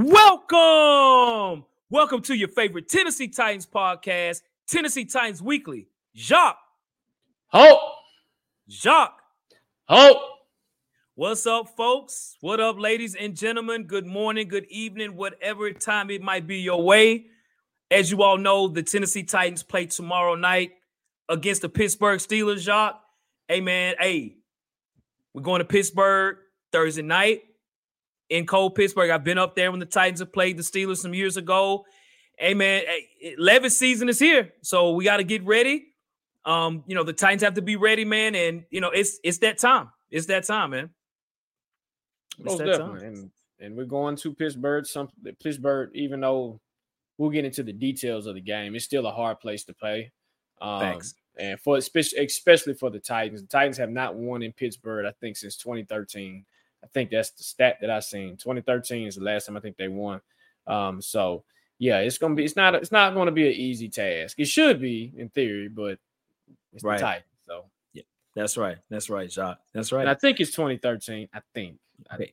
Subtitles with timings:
[0.00, 1.64] Welcome.
[1.90, 5.88] Welcome to your favorite Tennessee Titans podcast, Tennessee Titans Weekly.
[6.14, 6.60] Jacques.
[7.48, 7.80] Hope.
[8.70, 9.20] Jacques.
[9.88, 10.22] Hope.
[11.16, 12.36] What's up, folks?
[12.40, 13.88] What up, ladies and gentlemen?
[13.88, 17.26] Good morning, good evening, whatever time it might be your way.
[17.90, 20.74] As you all know, the Tennessee Titans play tomorrow night
[21.28, 23.02] against the Pittsburgh Steelers, Jacques.
[23.48, 24.36] Hey, man, hey,
[25.34, 26.36] we're going to Pittsburgh
[26.70, 27.42] Thursday night
[28.30, 29.10] in cold Pittsburgh.
[29.10, 31.84] I've been up there when the Titans have played the Steelers some years ago.
[32.36, 32.84] Hey man,
[33.20, 35.86] hey, 11th season is here, so we got to get ready.
[36.44, 39.38] Um, you know the Titans have to be ready, man, and you know it's it's
[39.38, 39.90] that time.
[40.10, 40.90] It's that time, man.
[42.38, 43.08] It's Most definitely, time.
[43.08, 44.86] and and we're going to Pittsburgh.
[44.86, 45.08] Some
[45.42, 46.60] Pittsburgh, even though
[47.18, 50.12] we'll get into the details of the game, it's still a hard place to play.
[50.60, 51.14] Um, Thanks.
[51.38, 55.12] And for especially especially for the Titans, the Titans have not won in Pittsburgh, I
[55.20, 56.44] think, since 2013.
[56.82, 58.36] I think that's the stat that I seen.
[58.36, 60.20] 2013 is the last time I think they won.
[60.66, 61.44] Um, so
[61.78, 64.38] yeah, it's gonna be it's not it's not gonna be an easy task.
[64.38, 65.98] It should be in theory, but
[66.72, 67.00] it's right.
[67.00, 67.22] tight.
[67.46, 68.02] So yeah,
[68.34, 68.78] that's right.
[68.90, 69.60] That's right, Jacques.
[69.72, 70.02] That's right.
[70.02, 71.28] And I think it's 2013.
[71.32, 71.78] I think.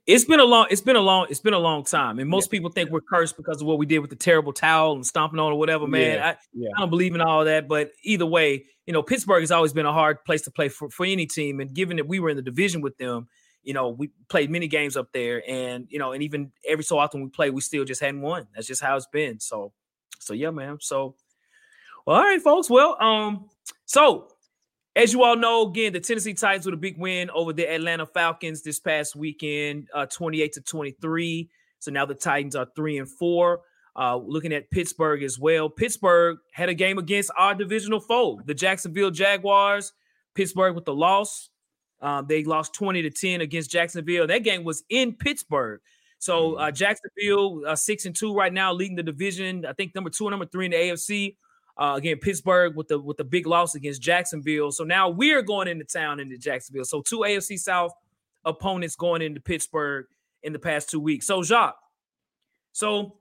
[0.05, 2.19] It's been a long, it's been a long, it's been a long time.
[2.19, 2.51] And most yeah.
[2.57, 5.39] people think we're cursed because of what we did with the terrible towel and stomping
[5.39, 6.17] on or whatever, man.
[6.17, 6.27] Yeah.
[6.27, 6.69] I, yeah.
[6.75, 7.67] I don't believe in all that.
[7.67, 10.89] But either way, you know, Pittsburgh has always been a hard place to play for,
[10.89, 11.59] for any team.
[11.59, 13.27] And given that we were in the division with them,
[13.65, 16.97] you know, we played many games up there, and you know, and even every so
[16.97, 18.47] often we play, we still just hadn't won.
[18.53, 19.39] That's just how it's been.
[19.39, 19.73] So,
[20.19, 20.77] so yeah, man.
[20.79, 21.15] So,
[22.05, 22.69] well, all right, folks.
[22.69, 23.49] Well, um,
[23.85, 24.29] so
[24.95, 28.05] as you all know, again, the Tennessee Titans with a big win over the Atlanta
[28.05, 31.49] Falcons this past weekend, uh, 28 to 23.
[31.79, 33.61] So now the Titans are three and four.
[33.97, 35.69] Uh, looking at Pittsburgh as well.
[35.69, 39.93] Pittsburgh had a game against our divisional foe, the Jacksonville Jaguars.
[40.33, 41.49] Pittsburgh with the loss.
[42.05, 44.27] Um, they lost 20 to 10 against Jacksonville.
[44.27, 45.81] That game was in Pittsburgh.
[46.19, 46.75] So uh, mm-hmm.
[46.75, 49.65] Jacksonville, uh, six and two right now, leading the division.
[49.65, 51.35] I think number two and number three in the AFC.
[51.75, 54.71] Uh, again, Pittsburgh with the with the big loss against Jacksonville.
[54.71, 56.85] So now we're going into town into Jacksonville.
[56.85, 57.91] So two AFC South
[58.45, 60.05] opponents going into Pittsburgh
[60.43, 61.25] in the past two weeks.
[61.25, 61.79] So Jacques,
[62.71, 63.17] so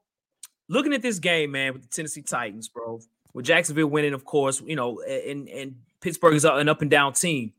[0.69, 3.00] looking at this game, man, with the Tennessee Titans, bro,
[3.32, 7.14] with Jacksonville winning, of course, you know, and and Pittsburgh is an up and down
[7.14, 7.54] team.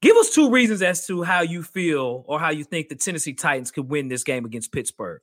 [0.00, 3.34] Give us two reasons as to how you feel or how you think the Tennessee
[3.34, 5.20] Titans could win this game against Pittsburgh.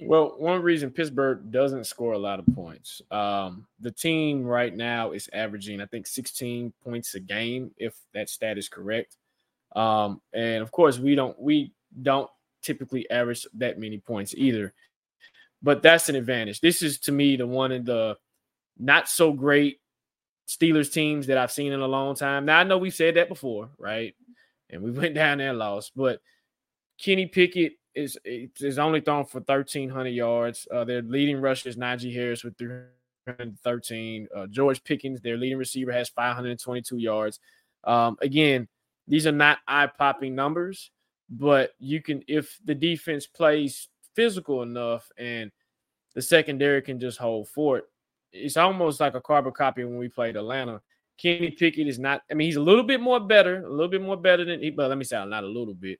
[0.00, 3.02] Well, one reason Pittsburgh doesn't score a lot of points.
[3.10, 8.30] Um, the team right now is averaging, I think, 16 points a game, if that
[8.30, 9.16] stat is correct.
[9.74, 12.30] Um, and of course, we don't we don't
[12.62, 14.72] typically average that many points either.
[15.62, 16.60] But that's an advantage.
[16.60, 18.16] This is to me the one of the
[18.78, 19.80] not so great
[20.48, 22.46] Steelers teams that I've seen in a long time.
[22.46, 24.14] Now I know we've said that before, right?
[24.70, 26.20] And we went down there and lost, but
[26.98, 30.66] Kenny Pickett is is only thrown for 1,300 yards.
[30.72, 34.28] Uh, their leading rusher is Najee Harris with 313.
[34.34, 37.40] Uh, George Pickens, their leading receiver, has 522 yards.
[37.84, 38.68] Um, again,
[39.06, 40.90] these are not eye popping numbers,
[41.28, 45.50] but you can if the defense plays physical enough and
[46.14, 47.88] the secondary can just hold fort,
[48.32, 50.80] it's almost like a carbon copy when we played Atlanta.
[51.18, 52.22] Kenny Pickett is not.
[52.30, 54.60] I mean, he's a little bit more better, a little bit more better than.
[54.60, 55.98] He, but let me say, not a little bit.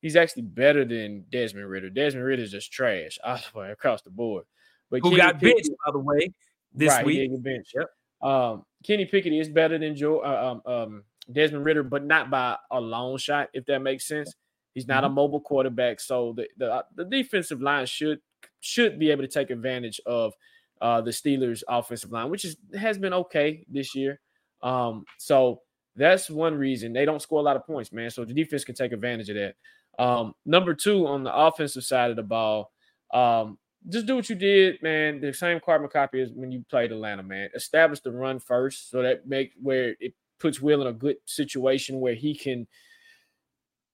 [0.00, 1.90] He's actually better than Desmond Ridder.
[1.90, 4.44] Desmond Ridder is just trash across the board.
[4.90, 6.32] But who Kenny got Pickett, benched by the way
[6.72, 7.30] this right, week?
[7.30, 7.72] He bench.
[7.74, 7.90] Yep.
[8.22, 12.56] Um, Kenny Pickett is better than Joe uh, um, um, Desmond Ridder, but not by
[12.70, 13.48] a long shot.
[13.52, 14.34] If that makes sense.
[14.74, 15.12] He's not mm-hmm.
[15.12, 18.20] a mobile quarterback, so the, the uh, the defensive line should
[18.60, 20.32] should be able to take advantage of
[20.80, 24.20] uh, the Steelers' offensive line, which is has been okay this year.
[24.62, 25.60] Um, so
[25.96, 28.10] that's one reason they don't score a lot of points, man.
[28.10, 29.54] So the defense can take advantage of that.
[29.98, 32.72] Um, number two, on the offensive side of the ball,
[33.12, 33.58] um,
[33.88, 35.20] just do what you did, man.
[35.20, 37.48] The same carbon copy as when you played Atlanta, man.
[37.54, 42.00] Establish the run first, so that make where it puts Will in a good situation
[42.00, 42.66] where he can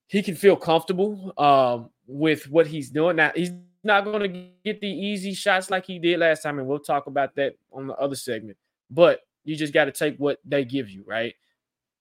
[0.08, 3.16] he can feel comfortable um, with what he's doing.
[3.16, 3.50] Now he's
[3.86, 7.06] not going to get the easy shots like he did last time, and we'll talk
[7.06, 8.58] about that on the other segment.
[8.90, 11.34] But you just got to take what they give you, right?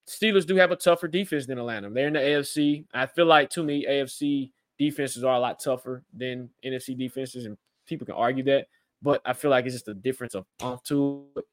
[0.07, 1.89] Steelers do have a tougher defense than Atlanta.
[1.89, 2.85] They're in the AFC.
[2.93, 7.57] I feel like to me, AFC defenses are a lot tougher than NFC defenses, and
[7.87, 8.67] people can argue that.
[9.01, 11.45] But I feel like it's just a difference of off to it.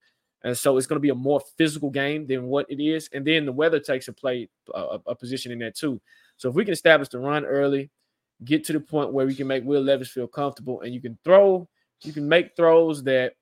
[0.44, 3.08] And so it's going to be a more physical game than what it is.
[3.12, 6.00] And then the weather takes a play a, a position in that too.
[6.37, 7.90] So if we can establish the run early,
[8.44, 11.19] get to the point where we can make Will Levis feel comfortable and you can
[11.25, 11.69] throw,
[12.03, 13.35] you can make throws that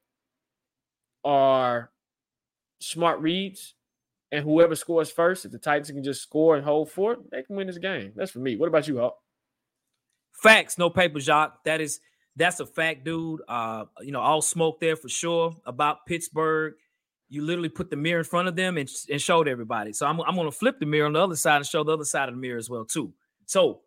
[1.25, 1.91] are
[2.81, 3.75] smart reads.
[4.33, 7.43] And whoever scores first, if the Titans can just score and hold for it, they
[7.43, 8.13] can win this game.
[8.15, 8.57] That's for me.
[8.57, 9.17] What about you, Hawk?
[10.33, 11.65] Facts, no paper, Jacques.
[11.65, 12.01] That is
[12.37, 13.41] That's a fact, dude.
[13.49, 16.75] Uh, you know, all smoke there for sure about Pittsburgh.
[17.29, 19.93] You literally put the mirror in front of them and, and showed everybody.
[19.93, 21.93] So I'm, I'm going to flip the mirror on the other side and show the
[21.93, 23.13] other side of the mirror as well too.
[23.47, 23.81] So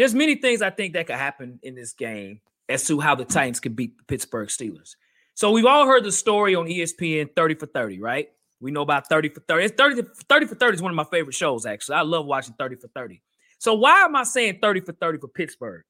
[0.00, 3.26] there's many things I think that could happen in this game as to how the
[3.26, 4.96] Titans could beat the Pittsburgh Steelers.
[5.34, 8.30] So we've all heard the story on ESPN 30 for 30, right?
[8.62, 9.64] We know about 30 for 30.
[9.66, 11.96] It's 30, 30 for 30 is one of my favorite shows, actually.
[11.96, 13.20] I love watching 30 for 30.
[13.58, 15.82] So why am I saying 30 for 30 for Pittsburgh?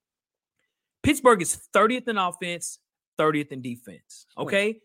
[1.04, 2.80] Pittsburgh is 30th in offense,
[3.16, 4.26] 30th in defense.
[4.36, 4.80] Okay.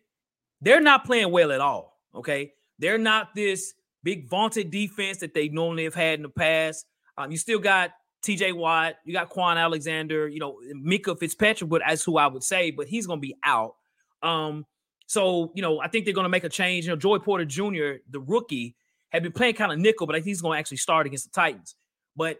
[0.61, 1.99] They're not playing well at all.
[2.13, 2.53] Okay.
[2.77, 3.73] They're not this
[4.03, 6.85] big vaunted defense that they normally have had in the past.
[7.17, 7.89] Um, you still got
[8.25, 12.43] TJ Watt, you got Kwon Alexander, you know, Minkah Fitzpatrick, but as who I would
[12.43, 13.75] say, but he's gonna be out.
[14.23, 14.65] Um,
[15.07, 16.85] so you know, I think they're gonna make a change.
[16.85, 18.75] You know, Joey Porter Jr., the rookie,
[19.09, 21.31] had been playing kind of nickel, but I think he's gonna actually start against the
[21.31, 21.75] Titans.
[22.15, 22.39] But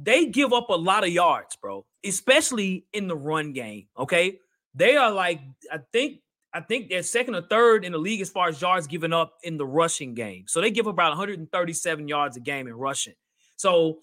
[0.00, 3.86] they give up a lot of yards, bro, especially in the run game.
[3.98, 4.38] Okay.
[4.74, 5.40] They are like,
[5.72, 6.20] I think,
[6.52, 9.34] I think they're second or third in the league as far as yards given up
[9.42, 10.44] in the rushing game.
[10.48, 13.14] So they give about 137 yards a game in rushing.
[13.56, 14.00] So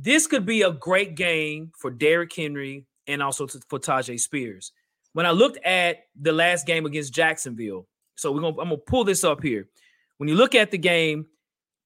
[0.00, 4.72] this could be a great game for Derrick Henry and also to, for Tyjae Spears.
[5.12, 7.86] When I looked at the last game against Jacksonville,
[8.16, 9.68] so we're gonna I'm gonna pull this up here.
[10.18, 11.26] When you look at the game,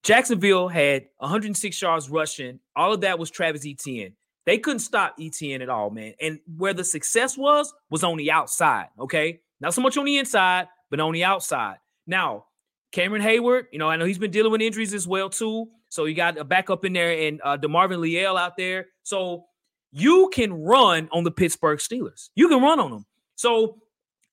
[0.02, 2.60] Jacksonville had 106 yards rushing.
[2.76, 4.14] All of that was Travis Etienne.
[4.44, 6.12] They couldn't stop Etienne at all, man.
[6.20, 8.88] And where the success was, was on the outside.
[8.98, 9.40] Okay.
[9.60, 11.76] Not so much on the inside, but on the outside.
[12.06, 12.46] Now,
[12.92, 15.68] Cameron Heyward, you know, I know he's been dealing with injuries as well, too.
[15.94, 18.86] So you got a backup in there and uh, DeMarvin Leal out there.
[19.04, 19.44] So
[19.92, 22.30] you can run on the Pittsburgh Steelers.
[22.34, 23.06] You can run on them.
[23.36, 23.78] So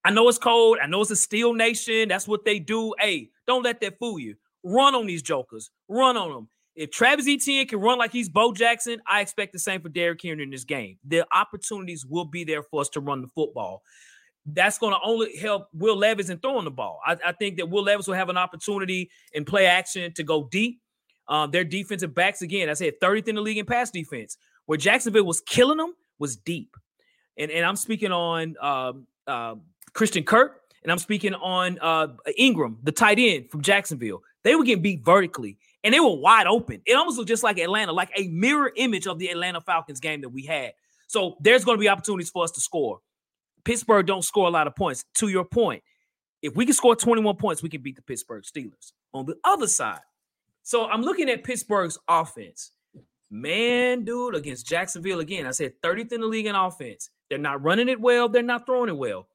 [0.04, 0.80] I know it's cold.
[0.82, 2.10] I know it's a steel nation.
[2.10, 2.96] That's what they do.
[3.00, 4.38] Hey, don't let that fool you.
[4.64, 5.70] Run on these jokers.
[5.88, 6.50] Run on them.
[6.76, 10.22] If Travis Etienne can run like he's Bo Jackson, I expect the same for Derrick
[10.24, 10.98] Henry in this game.
[11.06, 13.84] The opportunities will be there for us to run the football.
[14.48, 17.00] That's going to only help Will Levis in throwing the ball.
[17.06, 20.48] I, I, think that Will Levis will have an opportunity in play action to go
[20.52, 20.81] deep.
[21.32, 24.38] Um, their defensive backs, again, I said 30th in the league in pass defense.
[24.66, 26.78] Where Jacksonville was killing them was deep.
[27.38, 29.56] And, and I'm speaking on uh,
[29.94, 32.08] Christian Kirk, and I'm speaking on uh,
[32.40, 34.22] Engram, the tight end from Jacksonville.
[34.44, 36.82] They were getting beat vertically and they were wide open.
[36.86, 40.22] It almost looked just like Atlanta, like a mirror image of the Atlanta Falcons game
[40.22, 40.74] that we had.
[41.08, 43.00] So there's going to be opportunities for us to score.
[43.64, 45.06] Pittsburgh don't score a lot of points.
[45.16, 45.84] To your point,
[46.42, 48.94] if we can score 21 points, we can beat the Pittsburgh Steelers.
[49.14, 50.00] On the other side,
[50.64, 52.72] so I'm looking at Pittsburgh's offense.
[53.30, 57.10] Man, dude, against Jacksonville again, I said 30th in the league in offense.
[57.30, 58.28] They're not running it well.
[58.28, 59.28] They're not throwing it well.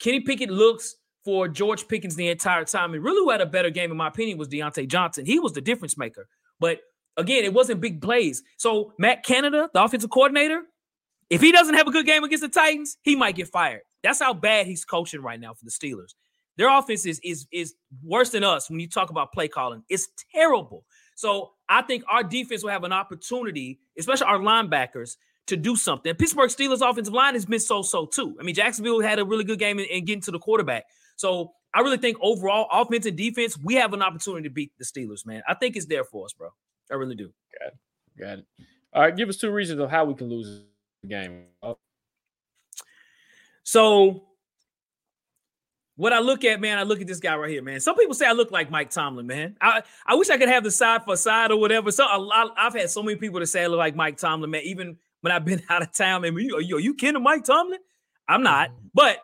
[0.00, 2.94] Kenny Pickett looks for George Pickens the entire time.
[2.94, 5.26] And really, who had a better game, in my opinion, was Diontae Johnson.
[5.26, 6.28] He was the difference maker.
[6.58, 6.80] But
[7.16, 8.42] again, it wasn't big plays.
[8.56, 10.62] So Matt Canada, the offensive coordinator,
[11.30, 13.82] if he doesn't have a good game against the Titans, he might get fired.
[14.02, 16.14] That's how bad he's coaching right now for the Steelers.
[16.56, 19.82] Their offense is is is worse than us when you talk about play calling.
[19.88, 20.84] It's terrible.
[21.14, 25.16] So I think our defense will have an opportunity, especially our linebackers,
[25.46, 26.14] to do something.
[26.14, 28.36] Pittsburgh Steelers offensive line has been so-so too.
[28.38, 30.84] I mean, Jacksonville had a really good game in, in getting to the quarterback.
[31.16, 34.84] So I really think overall, offense and defense, we have an opportunity to beat the
[34.84, 35.42] Steelers, man.
[35.48, 36.50] I think it's there for us, bro.
[36.90, 37.30] I really do.
[37.58, 37.78] Got it.
[38.18, 38.46] Got it.
[38.92, 40.64] All right, give us two reasons of how we can lose
[41.02, 41.44] the game.
[43.62, 44.24] So
[45.96, 47.80] what I look at, man, I look at this guy right here, man.
[47.80, 49.56] Some people say I look like Mike Tomlin, man.
[49.60, 51.90] I, I wish I could have the side for side or whatever.
[51.90, 54.18] So a lot, I, have had so many people to say I look like Mike
[54.18, 54.62] Tomlin, man.
[54.64, 57.44] Even when I've been out of town, man, you, are you, are you kidding Mike
[57.44, 57.80] Tomlin?
[58.28, 58.88] I'm not, mm-hmm.
[58.92, 59.22] but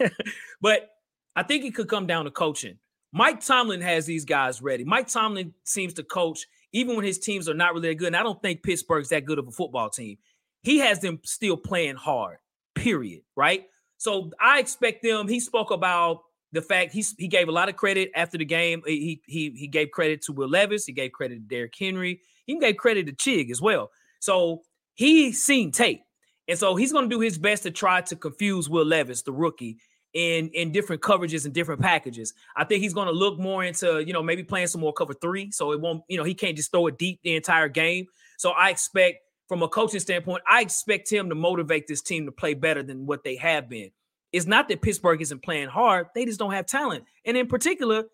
[0.60, 0.90] but
[1.34, 2.78] I think it could come down to coaching.
[3.12, 4.84] Mike Tomlin has these guys ready.
[4.84, 8.06] Mike Tomlin seems to coach even when his teams are not really that good.
[8.08, 10.16] And I don't think Pittsburgh's that good of a football team.
[10.62, 12.38] He has them still playing hard,
[12.74, 13.22] period.
[13.36, 13.66] Right.
[14.02, 15.28] So I expect them.
[15.28, 18.82] He spoke about the fact he, he gave a lot of credit after the game.
[18.84, 20.84] He, he, he gave credit to Will Levis.
[20.84, 22.20] He gave credit to Derrick Henry.
[22.44, 23.92] He gave credit to Chig as well.
[24.18, 24.62] So
[24.94, 26.02] he's seen tape.
[26.48, 29.30] And so he's going to do his best to try to confuse Will Levis, the
[29.30, 29.78] rookie,
[30.14, 32.34] in in different coverages and different packages.
[32.56, 35.14] I think he's going to look more into you know maybe playing some more cover
[35.14, 38.06] three, so it won't you know he can't just throw it deep the entire game.
[38.36, 39.18] So I expect
[39.52, 43.04] from a coaching standpoint, I expect him to motivate this team to play better than
[43.04, 43.90] what they have been.
[44.32, 47.04] It's not that Pittsburgh isn't playing hard; they just don't have talent.
[47.26, 48.04] And in particular,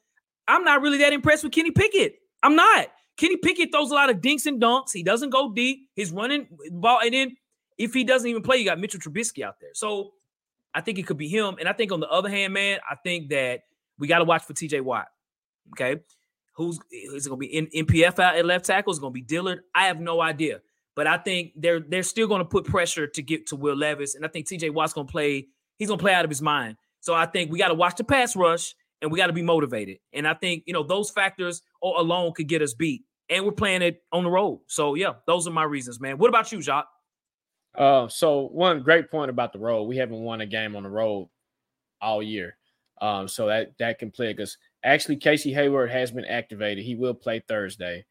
[0.49, 2.16] I'm not really that impressed with Kenny Pickett.
[2.42, 2.88] I'm not.
[3.16, 4.92] Kenny Pickett throws a lot of dinks and dunks.
[4.92, 5.88] He doesn't go deep.
[5.95, 7.37] He's running ball, and then
[7.78, 9.71] if he doesn't even play, you got Mitchell Trubisky out there.
[9.75, 10.14] So
[10.75, 11.54] I think it could be him.
[11.61, 13.61] And I think on the other hand, man, I think that
[13.97, 15.07] we got to watch for TJ Watt.
[15.71, 16.00] Okay.
[16.54, 18.92] Who's is it to be in NPF out at left tackle?
[18.92, 19.61] Is to be Dillard?
[19.73, 20.62] I have no idea.
[20.99, 24.17] But I think they're they're still going to put pressure to get to Will Levis,
[24.17, 24.71] and I think T.J.
[24.71, 25.47] Watt's going to play.
[25.78, 26.76] He's going to play out of his mind.
[26.99, 29.43] So I think we got to watch the pass rush, and we got to be
[29.43, 29.99] motivated.
[30.12, 33.05] And I think you know those factors alone could get us beat.
[33.31, 34.62] And we're playing it on the road.
[34.67, 36.19] So yeah, those are my reasons, man.
[36.19, 36.88] What about you, Jacques?
[37.76, 40.88] Uh, so one great point about the road, we haven't won a game on the
[40.88, 41.28] road
[42.00, 42.57] all year.
[43.00, 46.85] Um, so that that can play because Actually, Casey Hayward has been activated.
[46.85, 48.05] He will play Thursday.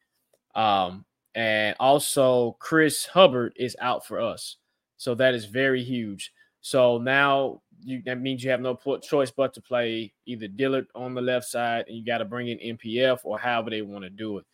[0.53, 1.05] Um,
[1.37, 4.57] and also Chris Hubbard is out for us.
[4.97, 6.33] So that is very huge.
[6.61, 11.13] So now you, that means you have no choice but to play either Dillard on
[11.13, 14.09] the left side, and you got to bring in NPF or however they want to
[14.09, 14.45] do it.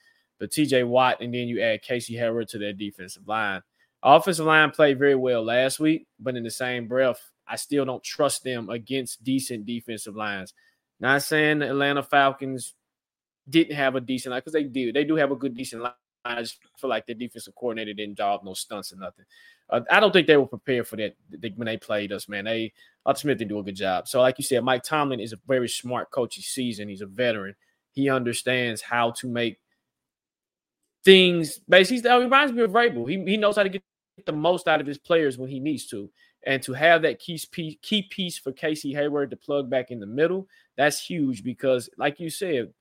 [0.41, 3.61] But TJ Watt, and then you add Casey Hayward to their defensive line.
[4.03, 8.03] Offensive line played very well last week, but in the same breath, I still don't
[8.03, 10.53] trust them against decent defensive lines.
[10.99, 12.73] Not saying the Atlanta Falcons
[13.49, 14.91] didn't have a decent line because they do.
[14.91, 15.93] They do have a good decent line.
[16.25, 19.25] I just feel like the defensive coordinator didn't up no stunts or nothing.
[19.69, 21.15] Uh, I don't think they were prepared for that
[21.55, 22.45] when they played us, man.
[22.45, 22.73] They
[23.05, 24.07] ultimately did do a good job.
[24.07, 26.35] So, like you said, Mike Tomlin is a very smart coach.
[26.35, 26.89] He's seasoned.
[26.89, 27.55] He's a veteran.
[27.91, 29.59] He understands how to make
[31.03, 31.59] things.
[31.67, 33.09] Basically, he reminds me of Vrabel.
[33.09, 33.83] He, he knows how to get
[34.25, 36.09] the most out of his players when he needs to.
[36.45, 39.99] And to have that key piece, key piece for Casey Hayward to plug back in
[39.99, 42.73] the middle, that's huge because, like you said,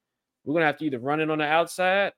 [0.45, 2.13] we're gonna have to either run it on the outside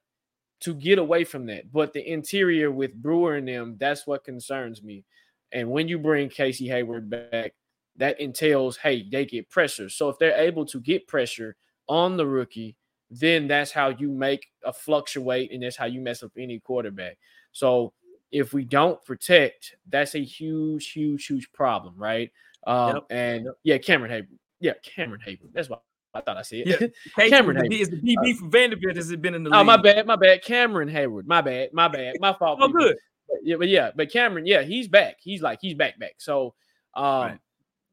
[0.64, 1.70] to get away from that.
[1.70, 5.04] But the interior with Brewer and them, that's what concerns me.
[5.52, 7.54] And when you bring Casey Hayward back,
[7.96, 9.88] that entails, hey, they get pressure.
[9.88, 11.56] So if they're able to get pressure
[11.88, 12.76] on the rookie,
[13.10, 17.18] then that's how you make a fluctuate and that's how you mess up any quarterback.
[17.52, 17.92] So
[18.32, 22.32] if we don't protect, that's a huge, huge, huge problem, right?
[22.66, 23.04] Um, yep.
[23.10, 24.38] And yeah, Cameron Heyward.
[24.60, 25.52] Yeah, Cameron Heyward.
[25.52, 25.82] That's what
[26.14, 26.62] I thought I said.
[26.66, 26.86] Yeah.
[27.28, 27.80] Cameron Heyward.
[27.80, 30.16] Is the DB uh, from Vanderbilt has it been in the Oh, my bad, my
[30.16, 30.42] bad.
[30.42, 31.26] Cameron Heyward.
[31.26, 32.14] My bad, my bad.
[32.20, 32.60] My fault.
[32.62, 32.96] oh, good.
[33.28, 35.16] But, yeah, but yeah, but Cameron, yeah, he's back.
[35.20, 36.14] He's like he's back, back.
[36.18, 36.54] So
[36.94, 37.38] um right.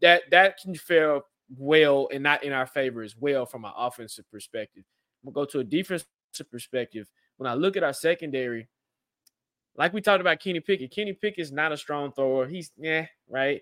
[0.01, 1.21] that that can fare
[1.57, 4.83] well and not in our favor as well from an offensive perspective.
[5.23, 6.07] We'll go to a defensive
[6.51, 7.09] perspective.
[7.37, 8.67] When I look at our secondary,
[9.75, 12.47] like we talked about Kenny Pickett, Kenny Pickett is not a strong thrower.
[12.47, 13.61] He's yeah, right.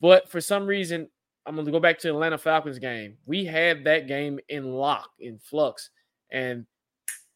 [0.00, 1.08] But for some reason,
[1.46, 3.16] I'm gonna go back to the Atlanta Falcons game.
[3.26, 5.90] We had that game in lock, in flux,
[6.30, 6.66] and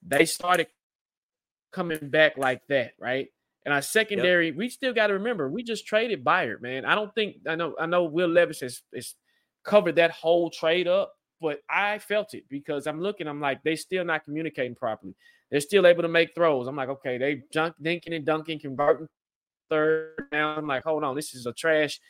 [0.07, 0.69] they started
[1.73, 3.29] coming back like that, right?
[3.65, 4.57] And our secondary, yep.
[4.57, 6.85] we still got to remember, we just traded Byard, man.
[6.87, 9.15] I don't think I know I know Will Levis has, has
[9.65, 13.77] covered that whole trade up, but I felt it because I'm looking, I'm like, they
[13.77, 15.15] still not communicating properly.
[15.51, 16.67] They're still able to make throws.
[16.67, 19.09] I'm like, okay, they junk dinking and dunking, converting
[19.69, 20.59] third down.
[20.59, 22.01] I'm like, hold on, this is a trash,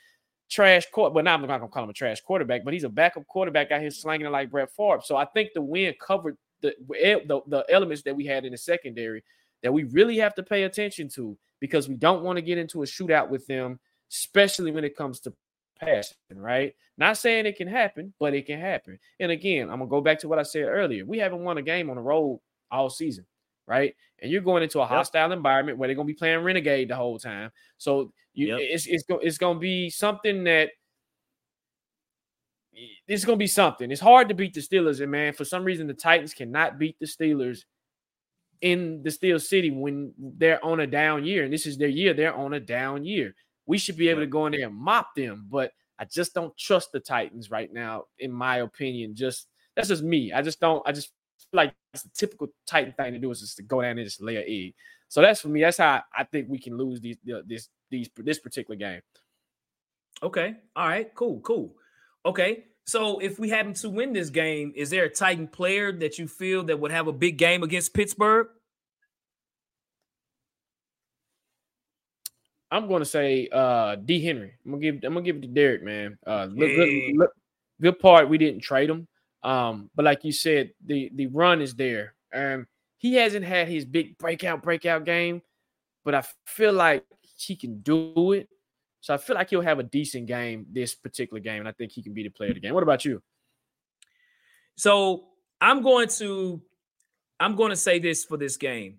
[0.48, 1.14] trash court.
[1.14, 3.70] But now I'm not gonna call him a trash quarterback, but he's a backup quarterback
[3.70, 5.00] out here slanging it like Brett Favre.
[5.04, 8.58] So I think the win covered the, the the elements that we had in the
[8.58, 9.22] secondary
[9.62, 12.82] that we really have to pay attention to because we don't want to get into
[12.82, 13.78] a shootout with them,
[14.10, 15.32] especially when it comes to
[15.78, 16.74] passing, right?
[16.96, 18.98] Not saying it can happen, but it can happen.
[19.20, 21.04] And again, I'm gonna go back to what I said earlier.
[21.04, 22.40] We haven't won a game on the road
[22.70, 23.26] all season,
[23.68, 23.94] right?
[24.20, 25.36] And you're going into a hostile yep.
[25.36, 27.52] environment where they're gonna be playing renegade the whole time.
[27.76, 28.58] So you, yep.
[28.60, 30.70] it's it's it's gonna be something that
[33.06, 33.90] it's gonna be something.
[33.90, 36.98] It's hard to beat the Steelers, and man, for some reason the Titans cannot beat
[36.98, 37.64] the Steelers
[38.60, 42.14] in the Steel City when they're on a down year, and this is their year.
[42.14, 43.34] They're on a down year.
[43.66, 46.56] We should be able to go in there and mop them, but I just don't
[46.56, 49.14] trust the Titans right now, in my opinion.
[49.14, 50.32] Just that's just me.
[50.32, 50.82] I just don't.
[50.86, 51.12] I just
[51.52, 54.22] like it's the typical Titan thing to do is just to go down and just
[54.22, 54.74] lay an egg.
[55.08, 55.62] So that's for me.
[55.62, 59.00] That's how I think we can lose these this these this particular game.
[60.22, 60.56] Okay.
[60.76, 61.12] All right.
[61.14, 61.40] Cool.
[61.40, 61.74] Cool.
[62.26, 62.64] Okay.
[62.84, 66.26] So if we happen to win this game, is there a Titan player that you
[66.26, 68.48] feel that would have a big game against Pittsburgh?
[72.70, 74.54] I'm going to say uh D Henry.
[74.64, 76.18] I'm gonna give I'm gonna give it to Derrick, man.
[76.26, 77.12] Uh, look, hey.
[77.12, 77.30] look, look,
[77.80, 79.06] good part we didn't trade him.
[79.42, 82.14] Um, but like you said, the the run is there.
[82.34, 82.66] Um,
[82.96, 85.42] he hasn't had his big breakout breakout game,
[86.04, 87.04] but I feel like
[87.36, 88.48] he can do it.
[89.00, 91.92] So I feel like he'll have a decent game this particular game, and I think
[91.92, 92.74] he can be the player of the game.
[92.74, 93.22] What about you?
[94.76, 95.26] So
[95.60, 96.60] I'm going to
[97.40, 98.98] I'm going to say this for this game.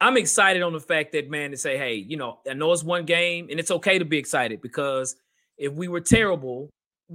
[0.00, 2.82] I'm excited on the fact that man to say, hey, you know, I know it's
[2.82, 5.16] one game, and it's okay to be excited because
[5.56, 6.70] if we were terrible,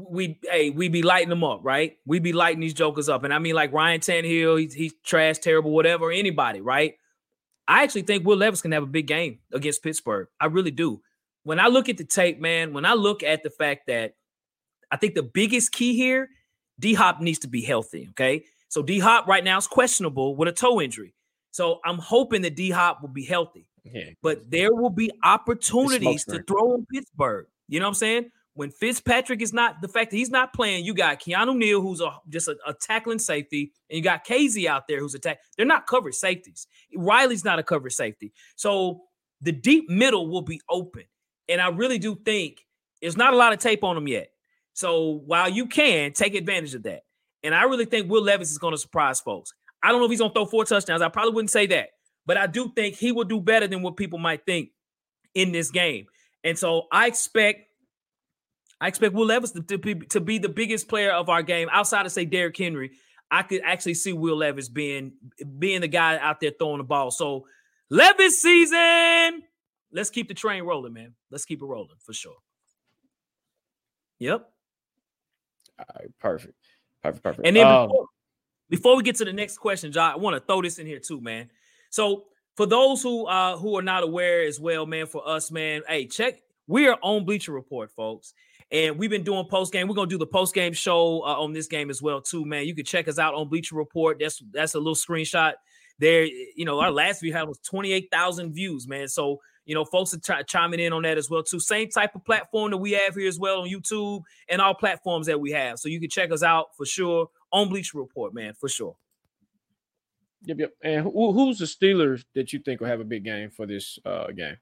[0.10, 1.98] we hey we be lighting them up, right?
[2.06, 5.40] We be lighting these jokers up, and I mean like Ryan Tannehill, he's he's trash,
[5.40, 6.12] terrible, whatever.
[6.12, 6.96] Anybody, right?
[7.68, 10.28] I actually think Will Levis can have a big game against Pittsburgh.
[10.40, 11.02] I really do.
[11.44, 14.16] When I look at the tape, man, when I look at the fact that
[14.92, 16.30] I think the biggest key here,
[16.80, 18.08] D Hop needs to be healthy.
[18.12, 21.14] Okay, so D Hop right now is questionable with a toe injury.
[21.52, 23.68] So I'm hoping that D Hop will be healthy.
[23.84, 24.10] Yeah.
[24.22, 27.48] But there will be opportunities to throw in Pittsburgh.
[27.68, 28.32] You know what I'm saying?
[28.60, 32.02] When Fitzpatrick is not the fact that he's not playing, you got Keanu Neal, who's
[32.02, 35.40] a just a, a tackling safety, and you got Kazee out there who's a tack.
[35.56, 36.68] They're not coverage safeties.
[36.94, 38.34] Riley's not a coverage safety.
[38.58, 39.04] So
[39.40, 41.06] the deep middle will be open.
[41.48, 42.58] And I really do think
[43.02, 44.30] there's not a lot of tape on them yet.
[44.74, 47.04] So while you can take advantage of that,
[47.44, 49.54] and I really think Will Levis is going to surprise folks.
[49.82, 51.02] I don't know if he's going to throw four touchdowns.
[51.02, 51.92] I probably wouldn't say that,
[52.26, 54.72] but I do think he will do better than what people might think
[55.34, 56.08] in this game.
[56.44, 57.68] And so I expect,
[58.82, 61.68] I expect Will Levis to, to, be, to be the biggest player of our game
[61.72, 62.92] outside of say Derrick Henry.
[63.32, 65.14] I could actually see Will Levis being
[65.60, 67.12] being the guy out there throwing the ball.
[67.12, 67.46] So
[67.90, 69.44] Levis season,
[69.92, 71.14] let's keep the train rolling, man.
[71.30, 72.38] Let's keep it rolling for sure.
[74.20, 74.50] Yep.
[75.80, 76.56] All right, perfect.
[77.04, 77.48] Perfect, perfect.
[77.48, 78.06] And then um, before,
[78.70, 81.00] before, we get to the next question, John, I want to throw this in here
[81.00, 81.50] too, man.
[81.90, 85.82] So for those who uh who are not aware as well, man, for us, man,
[85.88, 86.42] hey, check.
[86.68, 88.34] We are on Bleacher Report, folks.
[88.72, 89.88] And we've been doing post game.
[89.88, 92.66] We're gonna do the post game show uh, on this game as well, too, man.
[92.66, 94.18] You can check us out on Bleacher Report.
[94.20, 95.54] That's that's a little screenshot
[95.98, 96.26] there.
[96.26, 99.08] You know, our last view had was twenty eight thousand views, man.
[99.08, 101.60] So you know, folks are chiming in on that as well too.
[101.60, 105.28] Same type of platform that we have here as well on YouTube and all platforms
[105.28, 105.78] that we have.
[105.78, 108.96] So you can check us out for sure on Bleacher Report, man, for sure.
[110.46, 110.72] Yep, yep.
[110.84, 114.00] And who, who's the Steelers that you think will have a big game for this
[114.06, 114.58] uh, game?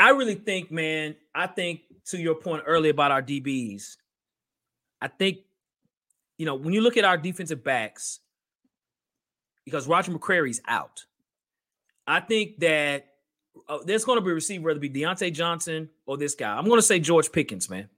[0.00, 3.96] I really think, man, I think to your point earlier about our DBs,
[5.00, 5.38] I think,
[6.38, 8.20] you know, when you look at our defensive backs,
[9.64, 11.04] because Roger McCreary's out.
[12.06, 13.06] I think that
[13.68, 16.56] uh, there's going to be a receiver, whether it be Diontae Johnson or this guy.
[16.56, 17.88] I'm going to say George Pickens, man.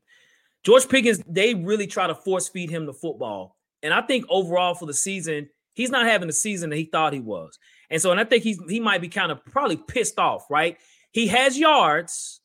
[0.64, 3.56] George Pickens, they really try to force feed him the football.
[3.82, 7.12] And I think overall for the season, he's not having the season that he thought
[7.12, 7.58] he was.
[7.90, 10.78] And so, and I think he's he might be kind of probably pissed off, right?
[11.12, 12.40] He has yards,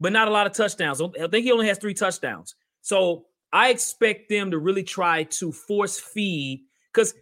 [0.00, 1.00] but not a lot of touchdowns.
[1.00, 2.54] I think he only has three touchdowns.
[2.80, 7.14] So I expect them to really try to force feed because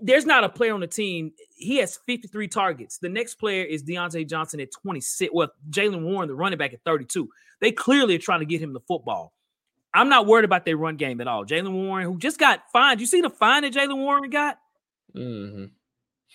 [0.00, 1.32] there's not a player on the team.
[1.56, 2.98] He has 53 targets.
[2.98, 5.32] The next player is Diontae Johnson at 26.
[5.34, 7.28] Well, Jaylen Warren, the running back, at 32.
[7.60, 9.34] They clearly are trying to get him the football.
[9.92, 11.44] I'm not worried about their run game at all.
[11.44, 13.00] Jaylen Warren, who just got fined.
[13.00, 14.58] You see the fine that Jaylen Warren got?
[15.14, 15.66] Mm-hmm.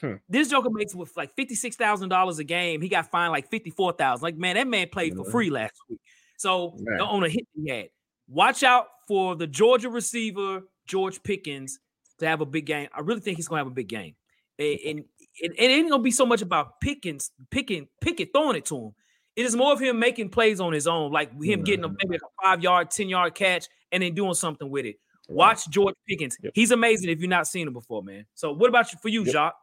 [0.02, 0.14] Hmm.
[0.28, 2.82] This Joker makes with like fifty-six thousand dollars a game.
[2.82, 4.24] He got fined like fifty-four thousand.
[4.24, 6.00] Like man, that man played for free last week.
[6.38, 7.02] So man.
[7.02, 7.90] on a hit he had.
[8.28, 11.80] Watch out for the Georgia receiver George Pickens
[12.20, 12.88] to have a big game.
[12.94, 14.16] I really think he's gonna have a big game.
[14.60, 15.06] And, and,
[15.42, 18.92] and it ain't gonna be so much about Pickens picking, picking, throwing it to him.
[19.38, 22.18] It is more of him making plays on his own, like him getting a, maybe
[22.18, 24.98] a five yard, 10 yard catch and then doing something with it.
[25.30, 26.36] Watch George Pickens.
[26.42, 26.52] Yep.
[26.56, 28.26] He's amazing if you've not seen him before, man.
[28.34, 29.32] So, what about you for you, yep.
[29.32, 29.56] Jacques?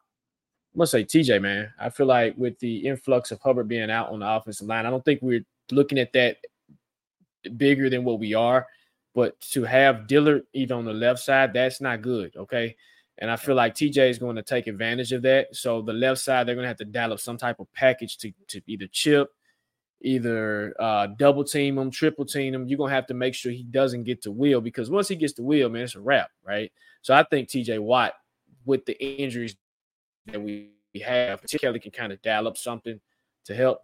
[0.77, 1.73] I'm gonna say TJ, man.
[1.81, 4.91] I feel like with the influx of Hubbard being out on the offensive line, I
[4.91, 6.37] don't think we're looking at that
[7.57, 8.67] bigger than what we are.
[9.15, 12.37] But to have Dillard either on the left side, that's not good.
[12.37, 12.77] Okay.
[13.17, 15.57] And I feel like TJ is going to take advantage of that.
[15.57, 18.19] So the left side, they're going to have to dial up some type of package
[18.19, 19.31] to, to either chip,
[20.03, 22.69] either uh, double team him, triple team him.
[22.69, 25.17] You're going to have to make sure he doesn't get to Will because once he
[25.17, 26.71] gets to Will, man, it's a wrap, right?
[27.01, 28.13] So I think TJ Watt,
[28.67, 29.57] with the injuries
[30.27, 30.71] that we
[31.05, 33.01] have, Kelly can kind of dial up something
[33.45, 33.81] to help.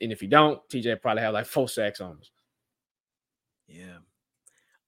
[0.00, 2.30] And if he don't, TJ probably have like four sacks on us.
[3.66, 3.98] Yeah.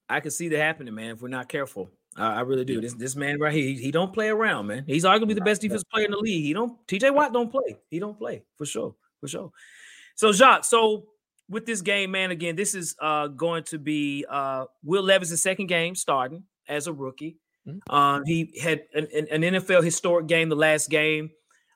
[0.08, 1.12] I can see that happening, man.
[1.12, 2.80] If we're not careful, I, I really do.
[2.80, 4.84] This this man right here, he, he, don't play around, man.
[4.86, 6.42] He's arguably the best defensive player in the league.
[6.42, 6.76] He don't.
[6.88, 7.10] T.J.
[7.10, 7.78] Watt don't play.
[7.90, 9.52] He don't play for sure, for sure.
[10.16, 11.06] So Jacques, so
[11.48, 15.66] with this game, man, again, this is uh, going to be uh, Will Levis' second
[15.66, 17.36] game starting as a rookie.
[17.66, 17.94] Mm-hmm.
[17.94, 21.30] Um, he had an, an, NFL historic game the last game.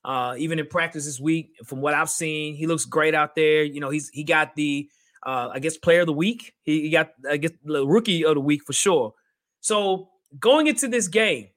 [0.05, 3.63] Uh, even in practice this week, from what I've seen, he looks great out there.
[3.63, 4.89] You know, he's he got the
[5.25, 6.55] uh, I guess player of the week.
[6.63, 9.15] He, he got I guess the rookie of the week for sure.
[9.61, 11.49] So going into this game,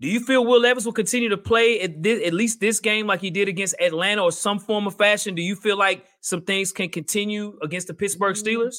[0.00, 3.06] do you feel Will Levis will continue to play at, this, at least this game
[3.06, 5.34] like he did against Atlanta or some form of fashion?
[5.34, 8.46] Do you feel like some things can continue against the Pittsburgh mm-hmm.
[8.46, 8.76] Steelers?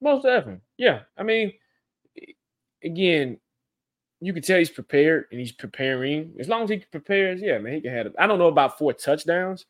[0.00, 0.60] Most definitely.
[0.76, 1.00] Yeah.
[1.16, 1.52] I mean,
[2.84, 3.38] again,
[4.20, 6.34] you can tell he's prepared and he's preparing.
[6.38, 8.14] As long as he prepares, yeah, man, he can have.
[8.18, 9.66] I don't know about four touchdowns,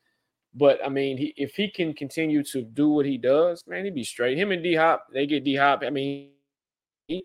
[0.54, 3.94] but I mean, he, if he can continue to do what he does, man, he'd
[3.94, 4.38] be straight.
[4.38, 5.82] Him and D Hop, they get D Hop.
[5.84, 6.30] I mean,
[7.08, 7.24] he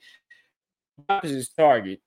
[1.23, 2.01] is his target,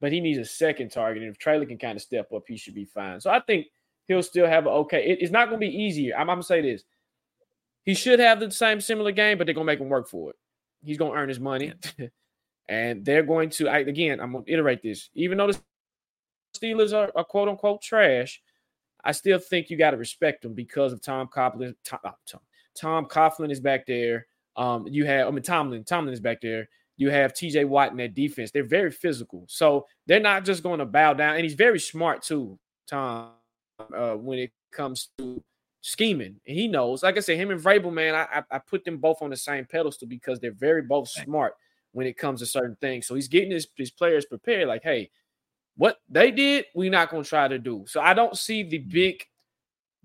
[0.00, 1.22] but he needs a second target.
[1.22, 3.20] And if Traylor can kind of step up, he should be fine.
[3.20, 3.66] So I think
[4.06, 5.04] he'll still have an okay.
[5.04, 6.14] It, it's not going to be easier.
[6.14, 6.84] I'm, I'm gonna say this:
[7.90, 10.36] he should have the same similar game, but they're gonna make him work for it.
[10.82, 11.72] He's gonna earn his money.
[12.70, 15.10] And they're going to, I, again, I'm to iterate this.
[15.14, 15.60] Even though the
[16.56, 18.40] Steelers are, are quote unquote trash,
[19.02, 21.74] I still think you got to respect them because of Tom Coughlin.
[21.84, 22.40] Tom, uh, Tom,
[22.76, 24.28] Tom Coughlin is back there.
[24.56, 26.68] Um, you have, I mean, Tomlin, Tomlin is back there.
[26.96, 28.52] You have TJ Watt in that defense.
[28.52, 29.46] They're very physical.
[29.48, 31.34] So they're not just going to bow down.
[31.34, 33.30] And he's very smart too, Tom,
[33.92, 35.42] uh, when it comes to
[35.80, 36.40] scheming.
[36.46, 39.22] And he knows, like I said, him and Vrabel, man, I, I, put them both
[39.22, 41.54] on the same pedestal because they're very both smart
[41.92, 43.06] when it comes to certain things.
[43.06, 45.10] So he's getting his, his players prepared, like, hey,
[45.76, 47.84] what they did, we're not gonna try to do.
[47.88, 49.24] So I don't see the big,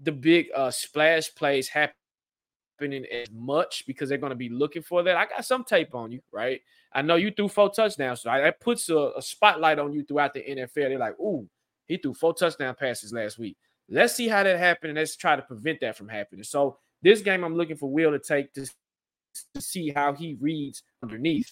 [0.02, 5.18] the big uh splash plays happening as much because they're gonna be looking for that.
[5.18, 6.62] I got some tape on you, right?
[6.94, 10.34] I know you threw four touchdowns, so that puts a, a spotlight on you throughout
[10.34, 10.74] the NFL.
[10.74, 11.48] They're like, ooh,
[11.88, 13.58] he threw four touchdown passes last week.
[13.90, 16.44] Let's see how that happened, and let's try to prevent that from happening.
[16.44, 18.68] So this game, I'm looking for Will to take to,
[19.54, 21.52] to see how he reads underneath,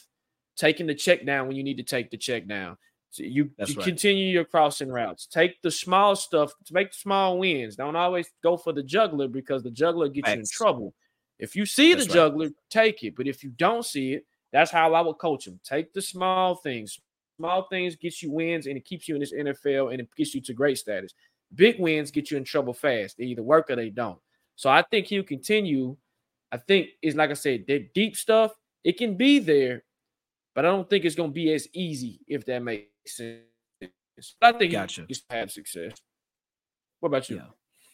[0.56, 2.78] taking the check down when you need to take the check down.
[3.12, 3.86] So you, you right.
[3.86, 5.28] continue your crossing routes.
[5.28, 7.76] Take the small stuff to make the small wins.
[7.76, 10.38] Don't always go for the juggler because the juggler gets Thanks.
[10.38, 10.96] you in trouble.
[11.38, 13.15] If you see that's the juggler, take it.
[13.15, 15.60] But if you don't see it, that's how I would coach him.
[15.63, 17.00] Take the small things.
[17.38, 20.34] Small things get you wins and it keeps you in this NFL and it gets
[20.34, 21.13] you to great status.
[21.56, 23.18] Big wins get you in trouble fast.
[23.18, 24.20] They either work or they don't.
[24.56, 25.96] So I think he'll continue.
[26.52, 29.84] I think it's like I said, the deep stuff, it can be there,
[30.54, 33.42] but I don't think it's going to be as easy if that makes sense.
[34.42, 35.06] I think gotcha.
[35.08, 35.94] he's have success.
[37.00, 37.38] What about you?
[37.38, 37.44] Yeah.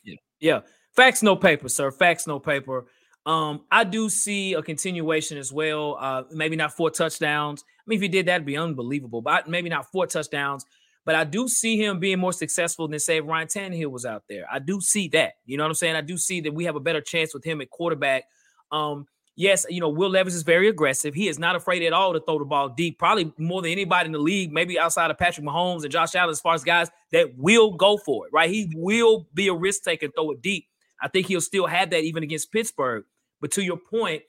[0.04, 0.15] yeah.
[0.39, 0.60] Yeah.
[0.95, 1.91] Facts, no paper, sir.
[1.91, 2.86] Facts, no paper.
[3.26, 5.98] Um, I do see a continuation as well.
[6.00, 7.63] Uh, maybe not four touchdowns.
[7.63, 9.22] I mean, if he did that, would be unbelievable.
[9.22, 10.65] But maybe not four touchdowns.
[11.10, 14.45] But I do see him being more successful than say Ryan Tannehill was out there.
[14.48, 15.38] I do see that.
[15.43, 15.95] You know what I'm saying?
[15.95, 18.26] I do see that we have a better chance with him at quarterback.
[18.72, 21.15] Um, yes, you know, Will Levis is very aggressive.
[21.15, 24.06] He is not afraid at all to throw the ball deep, probably more than anybody
[24.06, 26.91] in the league, maybe outside of Patrick Mahomes and Josh Allen, as far as guys
[27.12, 28.52] that will go for it, right?
[28.52, 30.67] He will be a risk taker and throw it deep.
[31.02, 33.04] I think he'll still have that even against Pittsburgh.
[33.41, 34.22] But to your point,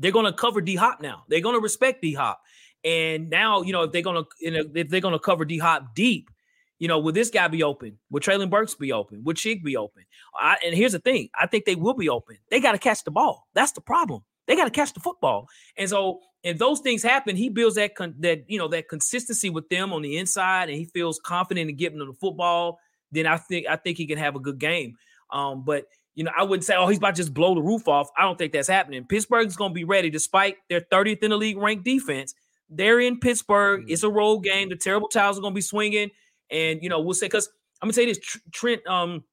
[0.00, 1.22] they're going to cover D Hop now.
[1.28, 2.40] They're going to respect D Hop.
[2.84, 5.94] And now, you know, if they're to you know, if they're to cover D Hop
[5.94, 6.30] deep,
[6.78, 7.98] you know, will this guy be open?
[8.10, 9.22] Will Treylon Burks be open?
[9.22, 10.04] Will Chig be open?
[10.34, 12.38] I, and here's the thing: I think they will be open.
[12.50, 13.46] They got to catch the ball.
[13.54, 14.22] That's the problem.
[14.46, 15.46] They got to catch the football.
[15.76, 19.50] And so, if those things happen, he builds that con- that you know that consistency
[19.50, 22.78] with them on the inside, and he feels confident in getting them the football.
[23.12, 24.96] Then I think I think he can have a good game.
[25.30, 27.88] Um, but you know, I wouldn't say, oh, he's about to just blow the roof
[27.88, 28.08] off.
[28.16, 29.04] I don't think that's happening.
[29.04, 32.34] Pittsburgh's going to be ready, despite their 30th in the league ranked defense.
[32.70, 33.82] They're in Pittsburgh.
[33.82, 33.92] Mm-hmm.
[33.92, 34.68] It's a road game.
[34.68, 36.10] The terrible towels are going to be swinging,
[36.50, 37.48] and you know, we'll say because
[37.82, 38.18] I'm gonna say this:
[38.52, 39.24] Trent, um,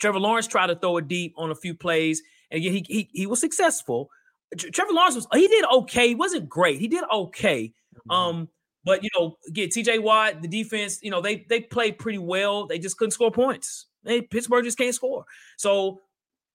[0.00, 3.26] Trevor Lawrence tried to throw it deep on a few plays, and he he he
[3.26, 4.10] was successful.
[4.56, 6.08] Trevor Lawrence was he did okay.
[6.08, 6.80] He wasn't great.
[6.80, 7.72] He did okay.
[7.94, 8.10] Mm-hmm.
[8.10, 8.48] Um,
[8.84, 12.66] but you know, get TJ Watt, the defense, you know, they they played pretty well.
[12.66, 13.86] They just couldn't score points.
[14.04, 15.24] They Pittsburgh just can't score.
[15.56, 16.00] So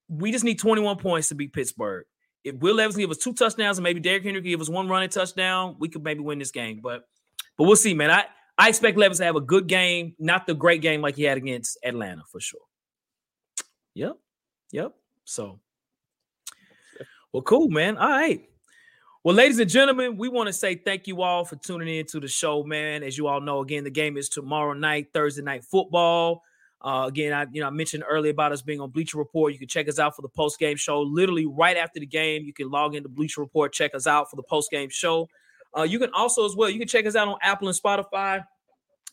[0.08, 2.06] we just need 21 points to beat Pittsburgh.
[2.44, 5.08] If Will Levis give us two touchdowns and maybe Derrick Henry give us one running
[5.08, 6.80] touchdown, we could maybe win this game.
[6.82, 7.04] But
[7.56, 8.10] but we'll see, man.
[8.10, 8.24] I
[8.58, 11.38] I expect Levis to have a good game, not the great game like he had
[11.38, 12.60] against Atlanta for sure.
[13.94, 14.18] Yep.
[14.72, 14.94] Yep.
[15.24, 15.60] So
[17.32, 17.96] well, cool, man.
[17.96, 18.46] All right.
[19.24, 22.20] Well, ladies and gentlemen, we want to say thank you all for tuning in to
[22.20, 23.02] the show, man.
[23.02, 26.42] As you all know, again, the game is tomorrow night, Thursday night football.
[26.82, 29.52] Uh, again, I you know I mentioned earlier about us being on Bleacher Report.
[29.52, 31.00] You can check us out for the post game show.
[31.00, 34.36] Literally right after the game, you can log into Bleacher Report, check us out for
[34.36, 35.28] the post game show.
[35.76, 36.68] Uh, you can also as well.
[36.68, 38.44] You can check us out on Apple and Spotify.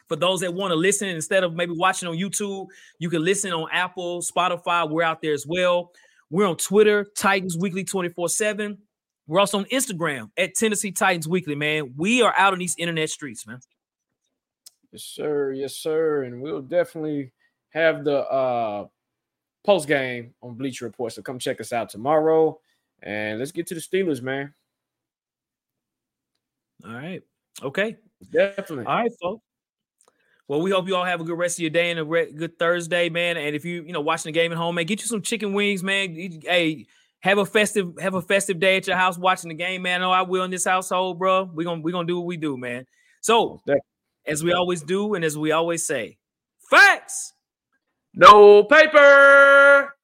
[0.08, 2.66] For those that want to listen instead of maybe watching on YouTube,
[2.98, 4.90] you can listen on Apple, Spotify.
[4.90, 5.92] We're out there as well.
[6.32, 8.80] We're on Twitter, Titans Weekly 24 7.
[9.28, 11.94] We're also on Instagram at Tennessee Titans Weekly, man.
[11.96, 13.60] We are out on these internet streets, man.
[14.92, 15.52] Yes, sir.
[15.52, 16.24] Yes, sir.
[16.24, 17.32] And we'll definitely
[17.70, 18.88] have the uh
[19.66, 21.14] post game on Bleacher Report.
[21.14, 22.60] So come check us out tomorrow.
[23.02, 24.54] And let's get to the Steelers, man.
[26.86, 27.22] All right.
[27.62, 27.98] Okay.
[28.32, 28.86] Definitely.
[28.86, 29.44] All right, folks.
[30.48, 32.32] Well, we hope you all have a good rest of your day and a re-
[32.32, 33.38] good Thursday, man.
[33.38, 35.54] And if you, you know, watching the game at home, man, get you some chicken
[35.54, 36.16] wings, man.
[36.44, 36.88] Hey,
[37.20, 40.02] have a festive, have a festive day at your house watching the game, man.
[40.02, 41.44] I know I will in this household, bro.
[41.44, 42.88] We're gonna we're gonna do what we do, man.
[43.22, 43.62] So
[44.26, 46.18] as we always do, and as we always say,
[46.70, 47.34] facts.
[48.14, 49.94] No paper.